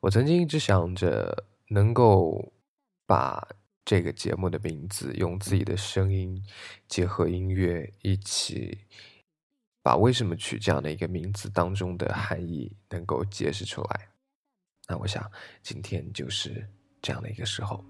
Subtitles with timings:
[0.00, 2.52] 我曾经一直想着能够
[3.06, 3.46] 把
[3.84, 6.42] 这个节目的名字用自己的声音
[6.88, 8.78] 结合音乐一起，
[9.82, 14.08] 把为什么取这样的一个名字当中的含义能够解释出来。
[14.88, 15.30] 那我想
[15.62, 16.66] 今天就是
[17.02, 17.84] 这样的一个时候。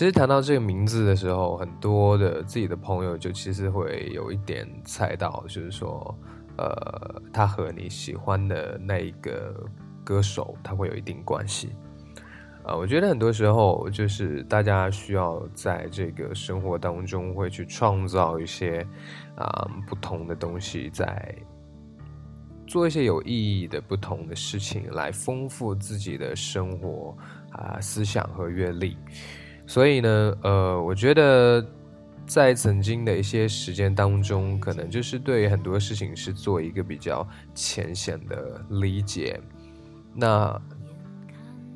[0.00, 6.18] 其实谈到这个名字的时候，很多的自己的朋友就其实会有一点猜到，就是说，
[6.56, 9.54] 呃，他和你喜欢的那一个
[10.02, 11.74] 歌手，他会有一定关系。
[12.64, 18.80] 呃，我觉得很多时候就是大家需要在这个生活当中会去创造一些
[19.36, 21.36] 啊不同的东西，在
[22.66, 27.14] 做一些有意义的不同的事情，来丰富自己的生活
[27.50, 28.96] 啊思想和阅历。
[29.70, 31.64] 所以呢，呃，我觉得
[32.26, 39.40] 在曾经的一些时间当中，可能就是对很多事情是做一个比较浅显的理解。
[40.12, 40.60] 那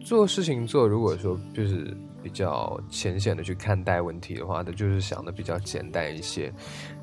[0.00, 6.52] 做事情做，如果说就是比较浅显的去看待问题的话，那就是想的比较简单一些。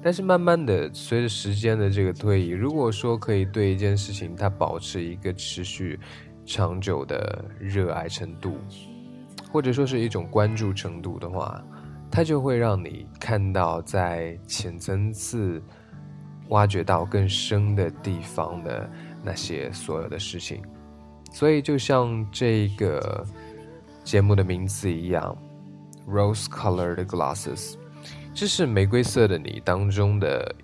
[0.03, 5.97] 但是慢慢的，随着时间的这个推移，如果说可以对一件事情它保持一个持续
[6.45, 8.57] 长久的热爱程度。
[9.51, 11.61] 或者说是一种关注程度的话，
[12.09, 15.61] 它就会让你看到在浅层次
[16.49, 18.89] 挖掘到更深的地方的
[19.21, 20.61] 那些所有的事情。
[21.31, 23.25] 所以，就像这个
[24.03, 25.37] 节目的名字一样
[26.07, 27.75] ，“Rose-colored glasses”，
[28.33, 30.55] 这是玫瑰色的你当中的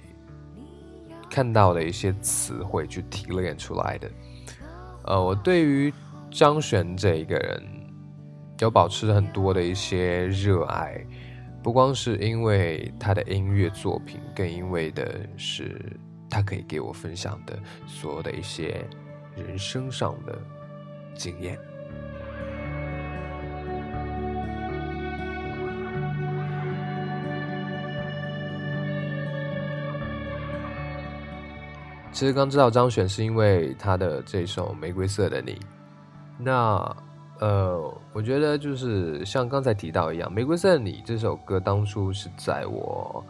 [1.29, 4.11] 看到的一些词汇去提炼出来的。
[5.03, 5.93] 呃，我对于
[6.31, 7.76] 张悬这一个人。
[8.65, 10.99] 有保持很多的一些热爱，
[11.61, 15.79] 不光是因为他的音乐作品，更因为的是
[16.29, 18.83] 他可以给我分享的所有的一些
[19.35, 20.37] 人生上的
[21.13, 21.57] 经验。
[32.11, 35.53] 其实刚知道张悬是因为他的这首《玫瑰色的你》，
[36.39, 37.06] 那。
[37.39, 43.23] 呃，我觉得就是像刚才提到一样，《玫瑰色的你》这首歌当初是在我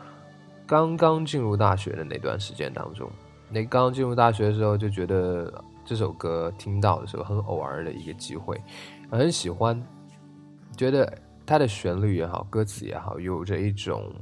[0.66, 3.10] 刚刚进入大学的那段时间当中。
[3.50, 8.62] 那刚刚进入大学的时候，就觉得这首歌听到的时候很偶尔的一个机会，
[9.10, 9.82] 很喜欢，
[10.76, 14.14] 觉得它的旋律也好，歌词也好，有着一种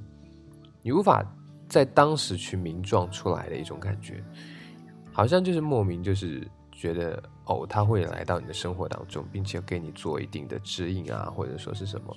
[0.81, 1.23] 你无法
[1.67, 4.23] 在当时去名状出来的一种感觉，
[5.11, 7.23] 好像就是莫名就是觉得。
[7.47, 12.11] 哦，他会来到你的生活当中，并且给你做一定的指引啊，或者说是什么，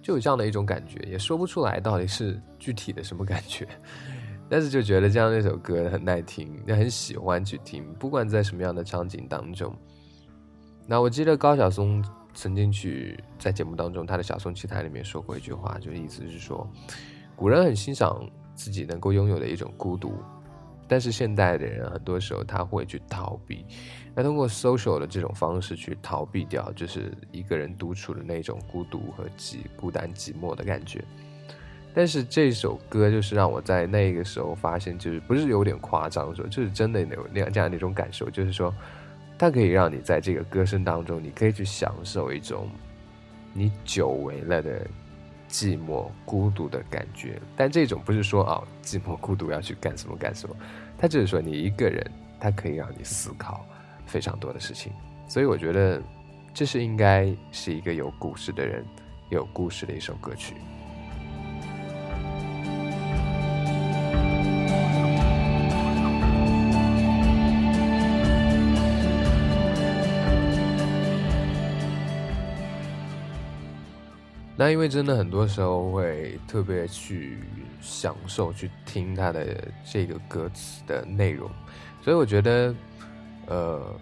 [0.00, 3.66] 就有这样的一种感觉，也说不出来到底是具体的什么感觉，
[4.48, 9.74] 但是就觉得这样那首歌很耐听，也很喜欢去听，不管在什么样的场景当中。
[10.86, 12.00] 那我记得高晓松
[12.32, 16.64] 曾经去在节目当中他的《小松奇谈》里面说过一句话，就意思是说，
[17.34, 18.24] 古人很欣赏
[18.54, 20.14] 自己能够拥有的一种孤独。
[20.88, 23.64] 但是现代的人很多时候他会去逃避，
[24.14, 31.04] 那通过 social 的这种方式去逃避掉，就是一个人独处的那种孤独和寂孤单寂寞的感觉。
[31.94, 38.74] 但是这首歌就是让我在那个时候发现，就是不是有点夸张说，就是真的有那样这样的一种感受，就是说
[39.36, 42.68] 它可以让你在这个歌声当中，你可以去享受一种
[43.52, 44.86] 你久违了的。
[45.48, 50.54] 寂寞孤独的感觉，但这种不是说啊，寂寞孤独要去干什么干什么，
[50.98, 52.04] 他就是说你一个人，
[52.38, 53.64] 它可以让你思考
[54.06, 54.92] 非常多的事情，
[55.26, 56.02] 所以我觉得
[56.52, 58.84] 这是应该是一个有故事的人，
[59.30, 60.54] 有故事的一首歌曲。
[74.60, 77.38] 那因为真的很多时候会特别去
[77.80, 81.48] 享受去听他的这个歌词的内容，
[82.02, 82.74] 所以我觉得，
[83.46, 83.96] 呃，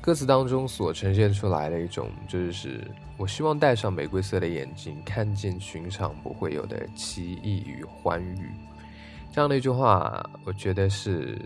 [0.00, 8.48] 歌词当中所呈现出来的一种，就是我希望戴上玫瑰色的眼睛，看见寻常不会有的奇异与欢愉，
[9.32, 11.36] 这样的一句话，我觉得是，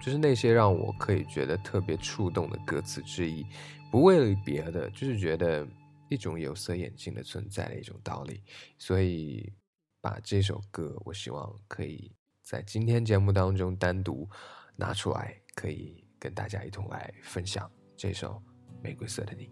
[0.00, 3.44] 就是那些让我可以觉得特别触动的歌词之一，
[3.90, 5.66] 不为别的，就是觉得。
[6.14, 8.40] 一种有色眼镜的存在的一种道理，
[8.78, 9.52] 所以
[10.00, 14.28] 把这首歌，我希望可以在今天节目当中单独
[14.76, 18.40] 拿出来，可以跟大家一同来分享这首
[18.82, 19.48] 《玫瑰色的你》。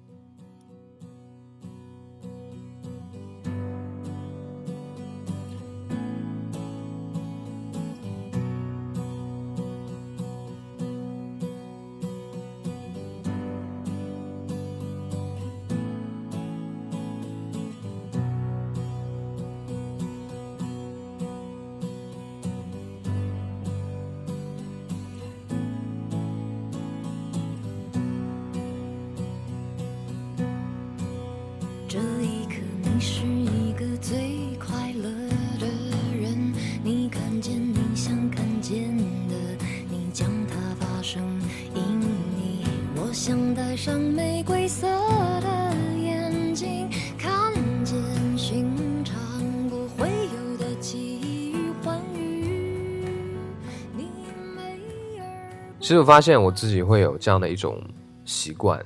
[55.82, 57.82] 其实我发现我自己会有这样的一种
[58.24, 58.80] 习惯，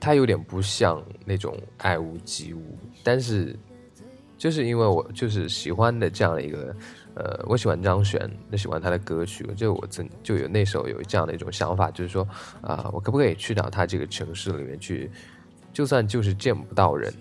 [0.00, 3.56] 它有点不像那种爱屋及乌，但是
[4.36, 6.74] 就是因为我就是喜欢的这样的一个，
[7.14, 12.26] 呃，我喜欢张悬，就喜欢他的歌曲，就我曾就有那时候有这样的一种想法，就是说
[12.62, 15.08] 啊，我可不可以去到他这个城市里面去，
[15.72, 17.14] 就算就是见不到人，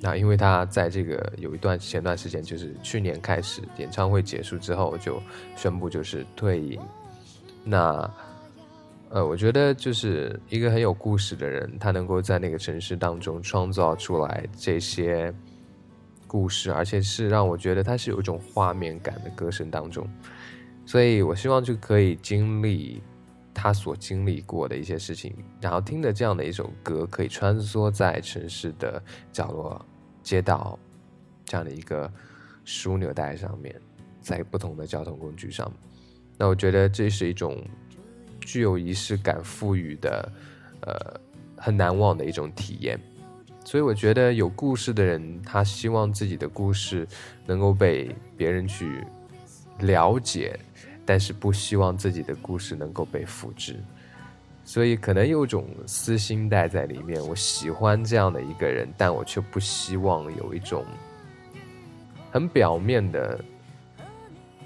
[0.00, 5.22] 那因为他在这个有一段前段时间，就是去年开始演唱会结束之后就
[5.54, 6.76] 宣布就是退隐，
[7.62, 8.10] 那。
[9.10, 15.32] 呃，我觉得就是一个很有故事的人，他能够在那个城市当中创造出来这些
[16.26, 20.06] 故事，而且是让我觉得他是有一种画面感的歌声当中，
[20.84, 23.02] 所以我希望就可以经历
[23.54, 29.02] 他所经历过的一些事情，然后听着这样的一首歌，可以穿梭在城市的
[29.32, 29.82] 角落、
[30.22, 30.78] 街道
[31.46, 32.12] 这样的一个
[32.66, 33.74] 枢纽带上面，
[34.20, 35.72] 在不同的交通工具上，
[36.36, 37.56] 那我觉得这是一种。
[38.48, 40.32] 具有仪式感、赋予的，
[40.80, 41.20] 呃，
[41.54, 42.98] 很难忘的一种体验。
[43.62, 47.06] 所以我觉得有故事的人，他希望自己的故事
[47.44, 49.04] 能够被别人去
[49.80, 50.58] 了解，
[51.04, 53.76] 但是不希望自己的故事能够被复制。
[54.64, 57.20] 所以可能有种私心带在里面。
[57.28, 60.86] 我喜欢这样的一个人，但我却不希望有一种
[62.30, 63.38] 很表面的。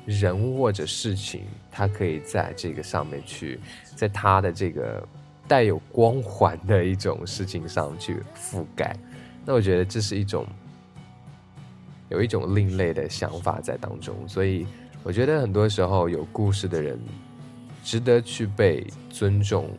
[0.04, 3.60] 人或者事情，他可以在这个上面去，
[3.96, 5.06] 在他的这个
[5.46, 8.96] 带有光环的一种事情上去覆盖。
[9.44, 10.46] 那我觉得这是一种
[12.08, 14.16] 有一种另类的想法在当中。
[14.26, 14.66] 所以
[15.02, 16.98] 我觉得很多时候有故事的人
[17.84, 19.70] 值得去被尊重，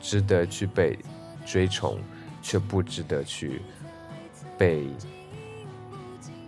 [0.00, 0.98] 值得去被
[1.46, 1.98] 追崇，
[2.42, 3.62] 却不值得去
[4.58, 4.86] 被。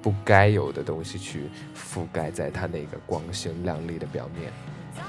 [0.03, 4.53] 不该有的东西去覆盖在他那个光鲜亮丽的表面。
[4.93, 5.01] 走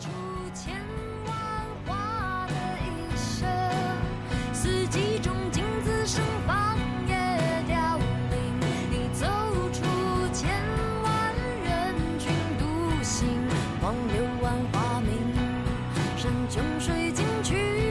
[0.00, 0.08] 出
[0.54, 0.74] 千
[1.26, 1.36] 万
[1.86, 3.46] 花的一生
[4.54, 5.34] 四季中
[7.66, 7.98] 凋
[8.90, 9.26] 零走
[9.70, 9.84] 出
[10.32, 10.48] 千
[11.02, 13.28] 万人群独行
[14.08, 14.24] 柳
[14.72, 15.12] 花明
[16.16, 17.87] 山穷水尽去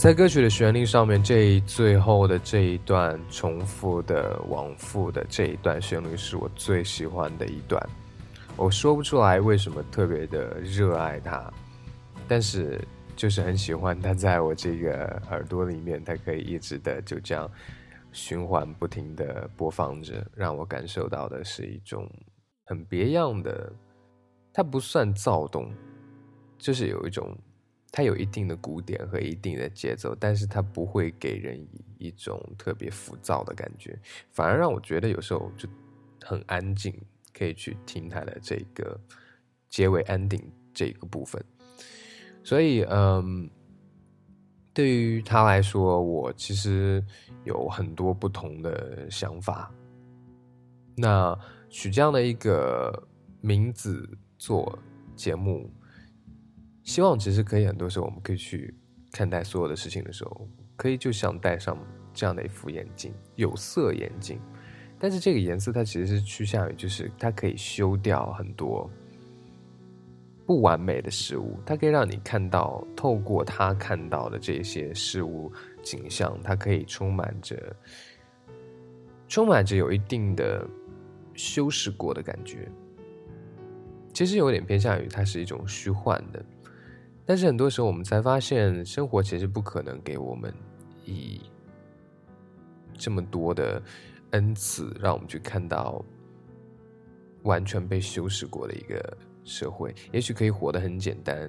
[0.00, 7.78] 在歌曲的旋律上面，这最后的这一段重复的往复的这一段旋律是我最喜欢的一段。
[8.56, 11.52] 我说不出来为什么特别的热爱它，
[12.26, 12.82] 但是
[13.14, 17.46] 就是很喜欢它，在我这个耳朵里面，它可以一直的就这样
[18.10, 22.10] 循环不停的播放着，让我感受到的是一种
[22.64, 23.70] 很别样的。
[24.50, 25.70] 它不算躁动，
[26.56, 27.36] 就是有一种。
[27.92, 33.98] 它有一定的鼓点和一定的节奏，但是它不会给人以一种特别浮躁的感觉，
[34.30, 35.68] 反而让我觉得有时候就
[36.22, 36.94] 很安静，
[37.34, 38.98] 可以去听它的这个
[39.68, 41.44] 结尾 ending 这个部分。
[42.44, 43.50] 所以，嗯，
[44.72, 47.04] 对于他来说，我其实
[47.44, 49.70] 有很多不同的想法。
[50.96, 51.36] 那
[51.68, 53.08] 取这样的一个
[53.40, 54.78] 名字做
[55.16, 55.68] 节目。
[56.90, 58.74] 希望其实可以，很多时候我们可以去
[59.12, 61.78] 看待所有的事情的时候，可以就像戴上
[62.12, 64.40] 这样的一副眼镜，有色眼镜。
[64.98, 68.90] 但是这个颜色它其实是趋向于，就是它可以修掉很多
[70.44, 75.52] 不完美的事物，它可以让你看到，透过它看到的这些事物
[75.84, 77.76] 景象，它可以充满着
[79.28, 80.66] 充满着有一定的
[81.34, 82.68] 修饰过的感觉。
[84.12, 86.44] 其实有点偏向于它是一种虚幻的。
[87.30, 90.52] 但是很多时候，我们才发现，生活其实不可能给我们
[91.04, 91.42] 以
[92.98, 93.80] 这么多的
[94.32, 96.04] 恩赐，让我们去看到
[97.44, 99.94] 完全被修饰过的一个社会。
[100.10, 101.48] 也许可以活得很简单，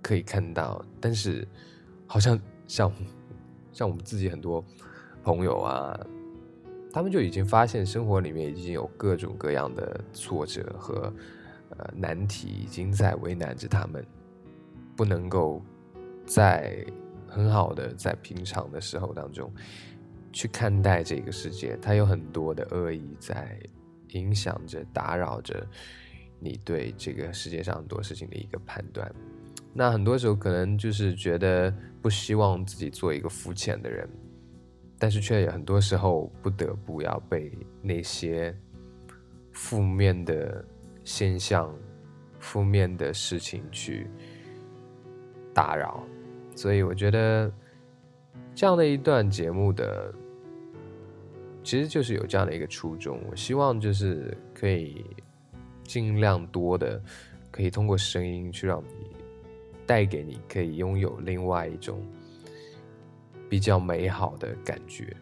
[0.00, 1.44] 可以看到，但是
[2.06, 2.92] 好像像
[3.72, 4.64] 像我们自己很多
[5.24, 5.98] 朋友啊，
[6.92, 11.12] 他们就已经发现，生活里面已经有各种各样的挫折和
[11.70, 14.06] 呃难题，已经在为难着他们。
[14.98, 15.62] 不能够
[16.26, 16.84] 在
[17.28, 19.48] 很好的在平常的时候当中
[20.32, 23.56] 去看待这个世界，它有很多的恶意在
[24.08, 25.64] 影响着、打扰着
[26.40, 29.08] 你对这个世界上很多事情的一个判断。
[29.72, 34.08] 那很多时候可能就是觉得不希望自己做一个肤浅的人，
[34.98, 38.52] 但是却有很多时候不得不要被那些
[39.52, 40.64] 负面的
[41.04, 41.72] 现象、
[42.40, 44.10] 负面的事情去。
[45.58, 46.04] 打扰，
[46.54, 47.52] 所以我觉得
[48.54, 50.14] 这样的一段节目的，
[51.64, 53.20] 其实就是有这样的一个初衷。
[53.28, 55.04] 我希望就是可以
[55.82, 57.02] 尽量多的，
[57.50, 59.10] 可以通过声音去让你
[59.84, 62.00] 带给你，可以拥有另外一种
[63.48, 65.12] 比较美好的感觉。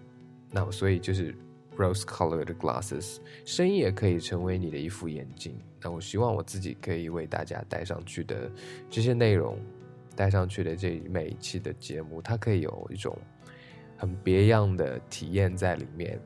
[0.51, 1.35] 那所以就是
[1.79, 5.59] rose-colored glasses，声音也可以成为你的一副眼镜。
[5.81, 8.51] 那我希望我自己可以为大家带上去的
[8.91, 9.59] 这些内容。
[10.17, 13.17] 带上去的这每一期的节目，它可以有一种
[13.97, 16.19] 很别样的体验在里面。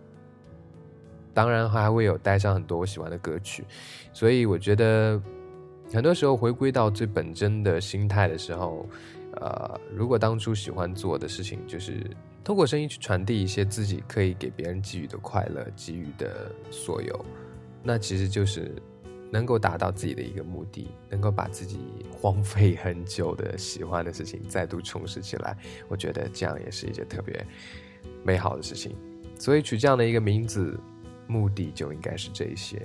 [1.34, 3.64] 当然还会有带上很多我喜欢的歌曲，
[4.12, 5.20] 所以我觉得
[5.92, 8.86] 很多时候回归到最本真的心态的时候，
[9.40, 12.08] 呃，如果当初喜欢做的事情就是
[12.42, 17.24] 通过声音去传递一些自己可以给别人给予的快乐、给予的所有，
[17.82, 18.72] 那其实就是。
[19.30, 21.78] 能够达到自己的一个目的，能够把自己
[22.10, 25.56] 荒废很久的喜欢的事情再度重拾起来，
[25.88, 27.46] 我觉得这样也是一件特别
[28.24, 28.96] 美好的事情。
[29.38, 30.78] 所以取这样的一个名字，
[31.26, 32.82] 目的就应该是这些。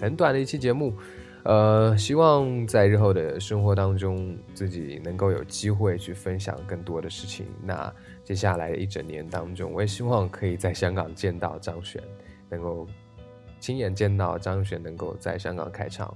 [0.00, 0.92] 很短的一期节目，
[1.44, 7.46] 呃，希望在日后的生活当中，自己能够有机会去分享更多的事情。
[7.62, 12.02] 那接下来一整年当中，我也希望可以在香港见到张悬，
[12.48, 12.88] 能够。
[13.64, 16.14] 亲眼见到张悬能够在香港开唱，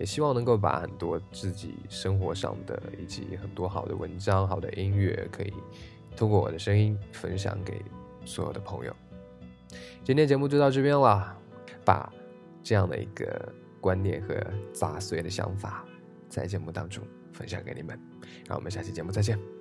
[0.00, 5.52] 也希望能够把很多自己生活上的以及很多好的文章、好的音乐，可以
[6.16, 7.80] 通过我的声音分享给
[8.24, 8.92] 所有的朋友。
[10.02, 11.38] 今天节目就到这边了，
[11.84, 12.12] 把
[12.64, 13.48] 这样的一个
[13.80, 14.34] 观念和
[14.72, 15.84] 杂碎的想法
[16.28, 17.96] 在节目当中分享给你们，
[18.48, 19.57] 让我们下期节目再见。